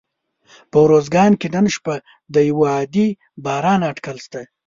په 0.71 0.77
اروزګان 0.85 1.31
کي 1.39 1.47
نن 1.55 1.65
شپه 1.75 1.95
د 2.33 2.35
یوه 2.49 2.67
عادي 2.75 3.07
باران 3.45 3.81
اټکل 3.89 4.17
سته 4.25 4.41